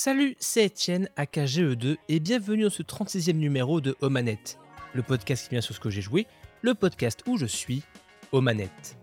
[0.00, 4.56] Salut, c'est Etienne, AKGE2, et bienvenue dans ce 36e numéro de Omanette,
[4.94, 6.28] le podcast qui vient sur ce que j'ai joué,
[6.62, 7.82] le podcast où je suis,
[8.30, 8.96] Omanette.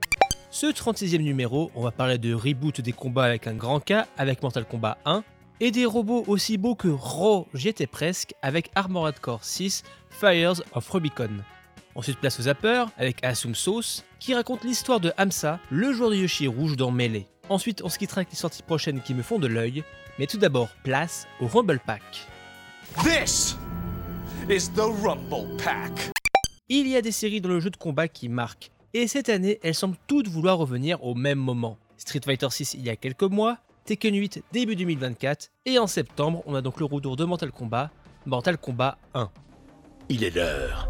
[0.51, 4.41] Ce 36e numéro, on va parler de reboot des combats avec un grand K avec
[4.41, 5.25] Mortal Kombat 1,
[5.59, 10.89] et des robots aussi beaux que Raw, j'y presque, avec Armored Core 6, Fires of
[10.89, 11.41] Rubicon.
[11.95, 16.15] Ensuite place aux zappers avec Assume Sauce, qui raconte l'histoire de Hamsa, le joueur de
[16.15, 17.27] Yoshi rouge dans Melee.
[17.49, 19.83] Ensuite on se quittera avec les sorties prochaines qui me font de l'œil,
[20.17, 22.27] mais tout d'abord place au Rumble Pack.
[23.03, 23.57] This
[24.49, 26.11] is the Rumble Pack.
[26.69, 29.59] Il y a des séries dans le jeu de combat qui marquent, et cette année
[29.63, 31.77] elles semblent toutes vouloir revenir au même moment.
[31.97, 36.43] Street Fighter 6 il y a quelques mois, Tekken 8 début 2024, et en septembre
[36.45, 37.91] on a donc le retour de Mortal Kombat,
[38.25, 39.29] Mortal Kombat 1.
[40.09, 40.89] Il est l'heure.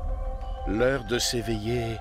[0.68, 1.98] L'heure de s'éveiller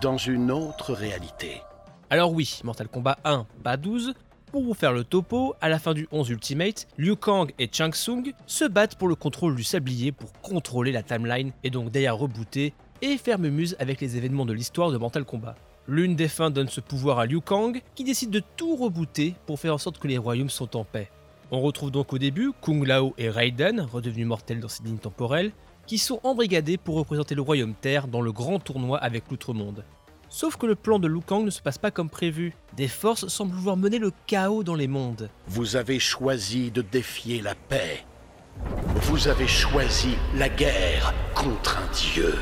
[0.00, 1.62] dans une autre réalité.
[2.10, 4.14] Alors oui, Mortal Kombat 1, pas 12.
[4.54, 7.90] Pour vous faire le topo, à la fin du 11 Ultimate, Liu Kang et Chang
[7.90, 12.18] Tsung se battent pour le contrôle du sablier pour contrôler la timeline et donc d'ailleurs
[12.18, 15.56] rebooter et faire muse avec les événements de l'histoire de Mortal Kombat.
[15.88, 19.58] L'une des fins donne ce pouvoir à Liu Kang qui décide de tout rebooter pour
[19.58, 21.10] faire en sorte que les royaumes sont en paix.
[21.50, 25.50] On retrouve donc au début Kung Lao et Raiden, redevenus mortels dans ces lignes temporelles,
[25.88, 29.82] qui sont embrigadés pour représenter le royaume Terre dans le grand tournoi avec l'Outre-Monde.
[30.36, 32.56] Sauf que le plan de Liu Kang ne se passe pas comme prévu.
[32.76, 35.30] Des forces semblent vouloir mener le chaos dans les mondes.
[35.46, 38.04] Vous avez choisi de défier la paix.
[39.02, 42.34] Vous avez choisi la guerre contre un dieu.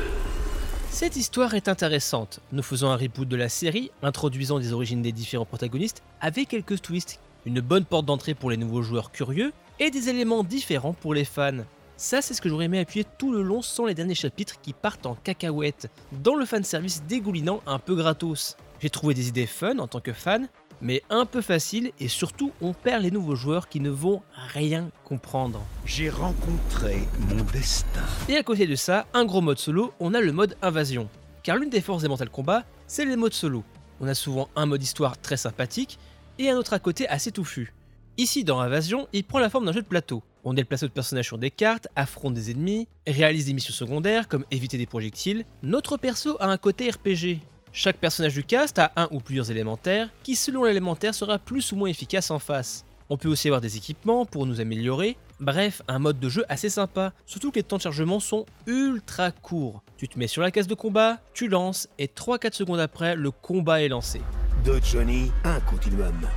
[0.89, 2.39] Cette histoire est intéressante.
[2.51, 6.81] Nous faisons un reboot de la série, introduisant des origines des différents protagonistes, avec quelques
[6.81, 11.13] twists, une bonne porte d'entrée pour les nouveaux joueurs curieux, et des éléments différents pour
[11.13, 11.63] les fans.
[12.03, 14.73] Ça, c'est ce que j'aurais aimé appuyer tout le long sans les derniers chapitres qui
[14.73, 15.89] partent en cacahuète,
[16.21, 18.57] dans le fanservice dégoulinant un peu gratos.
[18.81, 20.49] J'ai trouvé des idées fun en tant que fan,
[20.81, 24.89] mais un peu facile et surtout on perd les nouveaux joueurs qui ne vont rien
[25.05, 25.63] comprendre.
[25.85, 28.03] J'ai rencontré mon destin.
[28.27, 31.07] Et à côté de ça, un gros mode solo, on a le mode invasion.
[31.41, 33.63] Car l'une des forces des Mortal Kombat, c'est les modes solo.
[34.01, 35.97] On a souvent un mode histoire très sympathique
[36.37, 37.73] et un autre à côté assez touffu.
[38.17, 40.21] Ici, dans Invasion, il prend la forme d'un jeu de plateau.
[40.45, 44.43] On déplace notre personnage sur des cartes, affronte des ennemis, réalise des missions secondaires comme
[44.51, 45.45] éviter des projectiles.
[45.61, 47.39] Notre perso a un côté RPG.
[47.71, 51.77] Chaque personnage du cast a un ou plusieurs élémentaires qui, selon l'élémentaire, sera plus ou
[51.77, 52.83] moins efficace en face.
[53.09, 55.17] On peut aussi avoir des équipements pour nous améliorer.
[55.39, 59.31] Bref, un mode de jeu assez sympa, surtout que les temps de chargement sont ultra
[59.31, 59.81] courts.
[59.97, 63.31] Tu te mets sur la case de combat, tu lances, et 3-4 secondes après, le
[63.31, 64.21] combat est lancé.
[64.65, 66.27] De Johnny, un continuum.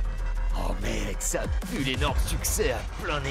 [0.57, 3.29] Oh mec, ça pue l'énorme succès à plein nez.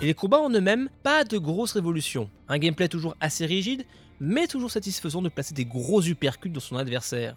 [0.00, 2.28] Et les combats en eux-mêmes, pas de grosses révolutions.
[2.48, 3.84] Un gameplay toujours assez rigide,
[4.20, 7.36] mais toujours satisfaisant de placer des gros uppercuts dans son adversaire.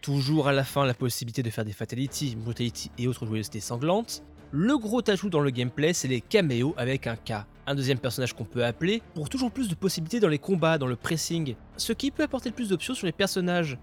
[0.00, 4.22] Toujours à la fin la possibilité de faire des fatalities, brutality et autres joyeusetés sanglantes.
[4.50, 8.32] Le gros ajout dans le gameplay, c'est les caméos avec un K, un deuxième personnage
[8.32, 11.92] qu'on peut appeler, pour toujours plus de possibilités dans les combats, dans le pressing, ce
[11.92, 13.76] qui peut apporter plus d'options sur les personnages.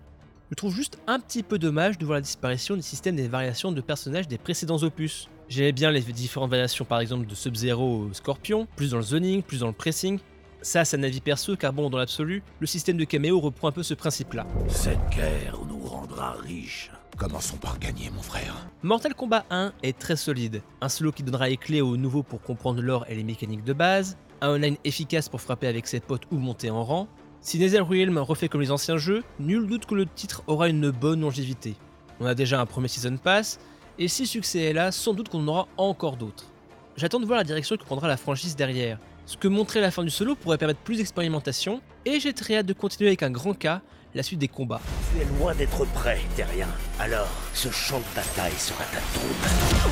[0.49, 3.71] Je trouve juste un petit peu dommage de voir la disparition des systèmes des variations
[3.71, 5.29] de personnages des précédents opus.
[5.47, 9.43] J'aimais bien les différentes variations par exemple de Sub-Zero au Scorpion, plus dans le zoning,
[9.43, 10.19] plus dans le pressing.
[10.61, 13.71] Ça, c'est un avis perso car bon, dans l'absolu, le système de caméo reprend un
[13.71, 14.47] peu ce principe-là.
[14.67, 16.89] Cette guerre nous rendra riches.
[17.17, 18.55] Commençons par gagner, mon frère.
[18.81, 22.41] Mortal Kombat 1 est très solide, un solo qui donnera les clés aux nouveaux pour
[22.41, 26.23] comprendre l'or et les mécaniques de base, un online efficace pour frapper avec ses potes
[26.31, 27.07] ou monter en rang.
[27.39, 31.21] Si NetherRealm refait comme les anciens jeux, nul doute que le titre aura une bonne
[31.21, 31.75] longévité.
[32.19, 33.59] On a déjà un premier Season Pass,
[33.97, 36.51] et si succès est là, sans doute qu'on en aura encore d'autres.
[36.97, 38.99] J'attends de voir la direction que prendra la franchise derrière.
[39.25, 42.65] Ce que montrer la fin du solo pourrait permettre plus d'expérimentation, et j'ai très hâte
[42.65, 43.81] de continuer avec un grand cas,
[44.13, 44.81] la suite des combats.
[45.11, 46.69] Tu es loin d'être prêt, Terrien.
[46.99, 49.91] Alors, ce champ de bataille sera ta tombe.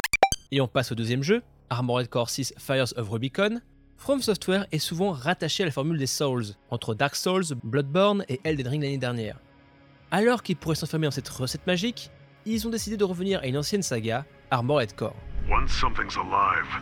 [0.51, 3.59] Et on passe au deuxième jeu, Armored Core 6 Fires of Rubicon.
[3.97, 8.39] From Software est souvent rattaché à la formule des Souls, entre Dark Souls, Bloodborne et
[8.43, 9.39] Elden Ring l'année dernière.
[10.11, 12.11] Alors qu'ils pourraient s'enfermer dans cette recette magique,
[12.45, 15.15] ils ont décidé de revenir à une ancienne saga, Armored Core.
[15.49, 16.81] Once something's alive,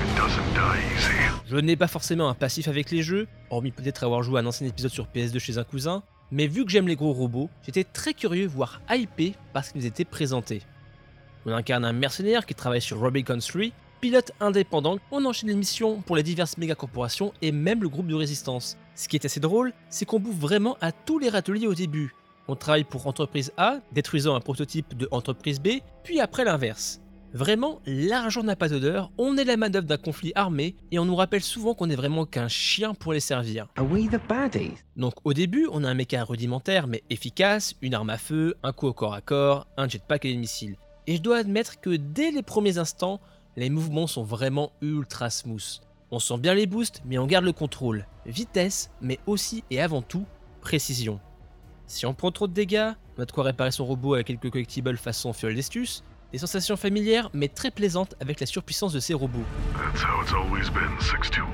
[0.00, 1.12] it doesn't die easy.
[1.48, 4.46] Je n'ai pas forcément un passif avec les jeux, hormis peut-être avoir joué à un
[4.46, 7.84] ancien épisode sur PS2 chez un cousin, mais vu que j'aime les gros robots, j'étais
[7.84, 10.62] très curieux, voire hypé parce qu'ils nous étaient présentés.
[11.44, 13.66] On incarne un mercenaire qui travaille sur Rubicon 3,
[14.00, 18.14] pilote indépendant, on enchaîne les missions pour les diverses méga-corporations et même le groupe de
[18.14, 18.76] résistance.
[18.96, 22.14] Ce qui est assez drôle, c'est qu'on bouffe vraiment à tous les râteliers au début.
[22.48, 27.00] On travaille pour entreprise A, détruisant un prototype de entreprise B, puis après l'inverse.
[27.32, 31.16] Vraiment, l'argent n'a pas d'odeur, on est la manœuvre d'un conflit armé et on nous
[31.16, 33.66] rappelle souvent qu'on est vraiment qu'un chien pour les servir.
[33.76, 34.74] Are we the baddies?
[34.96, 38.72] Donc au début, on a un méca rudimentaire mais efficace, une arme à feu, un
[38.72, 40.76] coup au corps à corps, un jetpack et des missiles.
[41.06, 43.20] Et je dois admettre que dès les premiers instants,
[43.56, 45.80] les mouvements sont vraiment ultra smooth.
[46.10, 48.06] On sent bien les boosts, mais on garde le contrôle.
[48.24, 50.24] Vitesse, mais aussi et avant tout,
[50.60, 51.20] précision.
[51.86, 54.50] Si on prend trop de dégâts, on a de quoi réparer son robot avec quelques
[54.50, 56.02] collectibles façon fiole d'estus,
[56.32, 59.44] des sensations familières mais très plaisantes avec la surpuissance de ces robots.
[59.74, 61.46] That's how it's always been, 621.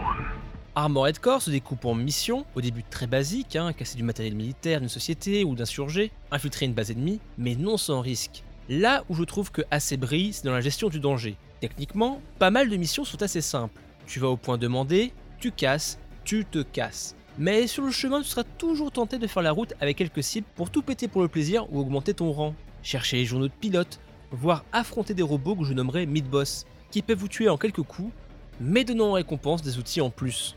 [0.74, 4.80] Armored Core se découpe en missions, au début très basiques, hein, casser du matériel militaire
[4.80, 8.42] d'une société ou d'insurgés, infiltrer une base ennemie, mais non sans risque.
[8.70, 11.36] Là où je trouve que assez brille, c'est dans la gestion du danger.
[11.60, 13.78] Techniquement, pas mal de missions sont assez simples.
[14.06, 17.16] Tu vas au point demandé, tu casses, tu te casses.
[17.38, 20.46] Mais sur le chemin, tu seras toujours tenté de faire la route avec quelques cibles
[20.54, 22.54] pour tout péter pour le plaisir ou augmenter ton rang.
[22.82, 24.00] Chercher les journaux de pilote,
[24.30, 28.12] voire affronter des robots que je nommerai mid-boss, qui peuvent vous tuer en quelques coups,
[28.60, 30.56] mais donnant en récompense des outils en plus.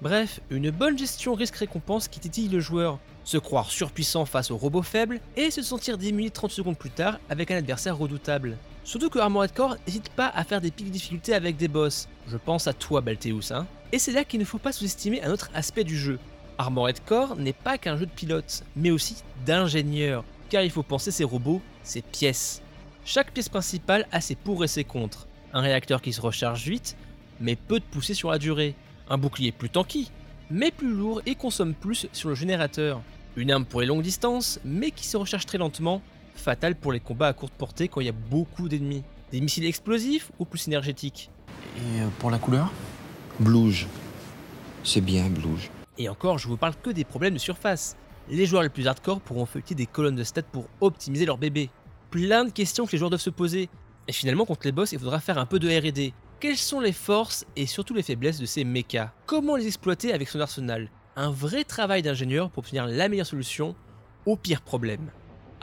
[0.00, 4.82] Bref, une bonne gestion risque-récompense qui titille le joueur, se croire surpuissant face aux robots
[4.82, 8.56] faibles et se sentir démuni 30 secondes plus tard avec un adversaire redoutable.
[8.84, 12.06] Surtout que Armored Core n'hésite pas à faire des pics de difficulté avec des boss.
[12.28, 13.66] Je pense à toi Balteus, hein.
[13.92, 16.18] Et c'est là qu'il ne faut pas sous-estimer un autre aspect du jeu.
[16.58, 19.16] Armored Core n'est pas qu'un jeu de pilote, mais aussi
[19.46, 22.60] d'ingénieur, car il faut penser ses robots, ses pièces.
[23.06, 25.28] Chaque pièce principale a ses pour et ses contre.
[25.54, 26.96] Un réacteur qui se recharge vite,
[27.40, 28.74] mais peu de poussée sur la durée.
[29.08, 30.10] Un bouclier plus tanky,
[30.50, 33.00] mais plus lourd et consomme plus sur le générateur.
[33.36, 36.02] Une arme pour les longues distances, mais qui se recharge très lentement,
[36.34, 39.02] fatale pour les combats à courte portée quand il y a beaucoup d'ennemis.
[39.32, 41.30] Des missiles explosifs ou plus énergétiques?
[41.76, 42.70] Et euh, pour la couleur?
[43.40, 43.86] Blouge.
[44.82, 45.70] C'est bien, blouge.
[45.98, 47.96] Et encore, je vous parle que des problèmes de surface.
[48.28, 51.70] Les joueurs les plus hardcore pourront feuilleter des colonnes de stats pour optimiser leur bébé.
[52.10, 53.68] Plein de questions que les joueurs doivent se poser.
[54.06, 56.12] Et finalement, contre les boss, il faudra faire un peu de RD.
[56.40, 59.12] Quelles sont les forces et surtout les faiblesses de ces mechas?
[59.26, 60.90] Comment les exploiter avec son arsenal?
[61.16, 63.74] Un vrai travail d'ingénieur pour obtenir la meilleure solution
[64.26, 65.10] au pire problème.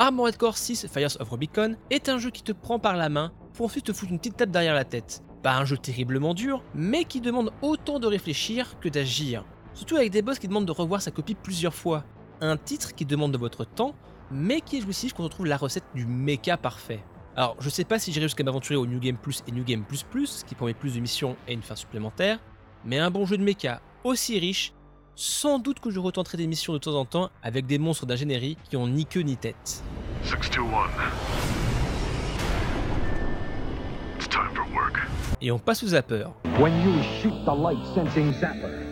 [0.01, 3.31] Armored Core 6 Fires of Rubicon est un jeu qui te prend par la main
[3.53, 5.21] pour ensuite te foutre une petite tape derrière la tête.
[5.43, 9.45] Pas un jeu terriblement dur, mais qui demande autant de réfléchir que d'agir.
[9.75, 12.03] Surtout avec des boss qui demandent de revoir sa copie plusieurs fois.
[12.41, 13.93] Un titre qui demande de votre temps,
[14.31, 17.03] mais qui est jouissif quand on trouve la recette du mecha parfait.
[17.35, 19.83] Alors, je sais pas si j'irai jusqu'à m'aventurer au New Game Plus et New Game
[19.83, 22.39] Plus qui promet plus de missions et une fin supplémentaire,
[22.85, 24.73] mais un bon jeu de mecha aussi riche,
[25.15, 28.57] sans doute que je retenterai des missions de temps en temps avec des monstres d'ingénierie
[28.69, 29.83] qui ont ni queue ni tête.
[30.23, 30.87] 621.
[34.17, 34.99] It's time for work.
[35.41, 36.25] Et on passe au zapper.
[36.59, 38.91] When you shoot the light sensing zapper.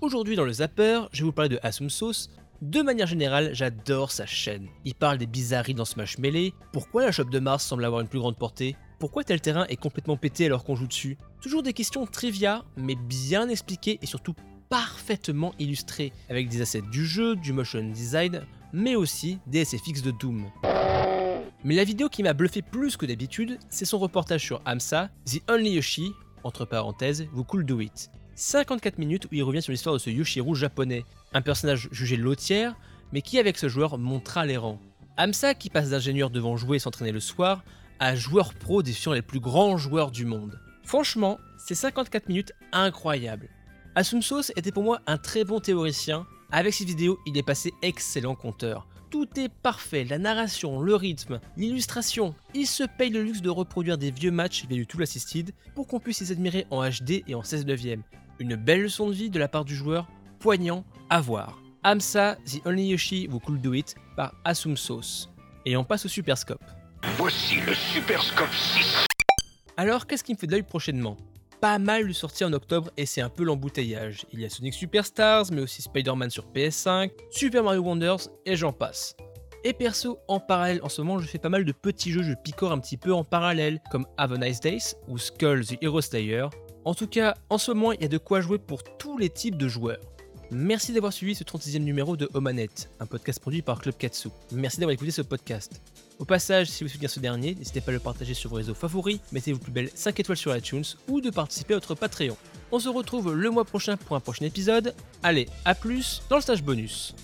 [0.00, 2.28] Aujourd'hui dans le Zapper, je vais vous parler de Asum Sauce.
[2.60, 4.68] De manière générale, j'adore sa chaîne.
[4.84, 8.08] Il parle des bizarreries dans Smash Melee, pourquoi la shop de Mars semble avoir une
[8.08, 11.18] plus grande portée, pourquoi tel terrain est complètement pété alors qu'on joue dessus?
[11.42, 14.34] Toujours des questions trivia, mais bien expliquées et surtout
[14.68, 18.42] parfaitement illustrées, avec des assets du jeu, du motion design,
[18.72, 20.44] mais aussi des SFX de Doom.
[21.64, 25.40] Mais la vidéo qui m'a bluffé plus que d'habitude, c'est son reportage sur AMSA, The
[25.50, 26.12] Only Yoshi,
[26.44, 28.10] entre parenthèses, vous cool do it.
[28.36, 32.76] 54 minutes où il revient sur l'histoire de ce Yoshiru japonais, un personnage jugé lotière,
[33.12, 34.78] mais qui avec ce joueur montra les rangs.
[35.16, 37.64] Amsa qui passe d'ingénieur devant jouer et s'entraîner le soir,
[37.98, 40.60] à joueur pro défiant les plus grands joueurs du monde.
[40.84, 43.48] Franchement, c'est 54 minutes incroyables.
[43.96, 48.34] Asumsos était pour moi un très bon théoricien, avec ses vidéos il est passé excellent
[48.34, 48.86] conteur.
[49.08, 52.34] Tout est parfait, la narration, le rythme, l'illustration.
[52.52, 55.86] Il se paye le luxe de reproduire des vieux matchs via du Tool Assisted pour
[55.86, 58.02] qu'on puisse les admirer en HD et en 16 neuvième.
[58.38, 60.06] Une belle leçon de vie de la part du joueur,
[60.40, 61.58] poignant à voir.
[61.82, 65.30] Amsa, The Only Yoshi Who Could Do It par Asumsos.
[65.64, 66.64] Et on passe au Super Scope.
[67.16, 69.06] Voici le Super Scope 6.
[69.78, 71.16] Alors, qu'est-ce qui me fait de l'œil prochainement?
[71.60, 74.26] Pas mal de sorties en octobre et c'est un peu l'embouteillage.
[74.32, 78.72] Il y a Sonic Superstars, mais aussi Spider-Man sur PS5, Super Mario Wonders et j'en
[78.72, 79.16] passe.
[79.64, 82.34] Et perso, en parallèle, en ce moment, je fais pas mal de petits jeux, je
[82.34, 86.00] picore un petit peu en parallèle, comme Have a Nice Days ou Skull the Hero
[86.00, 86.46] Slayer.
[86.84, 89.30] En tout cas, en ce moment, il y a de quoi jouer pour tous les
[89.30, 89.98] types de joueurs.
[90.52, 94.28] Merci d'avoir suivi ce 36e numéro de Omanette, un podcast produit par Club Katsu.
[94.52, 95.82] Merci d'avoir écouté ce podcast.
[96.20, 98.74] Au passage, si vous soutenez ce dernier, n'hésitez pas à le partager sur vos réseaux
[98.74, 102.36] favoris, mettez vos plus belles 5 étoiles sur iTunes ou de participer à notre Patreon.
[102.70, 104.94] On se retrouve le mois prochain pour un prochain épisode.
[105.22, 107.14] Allez, à plus dans le stage bonus.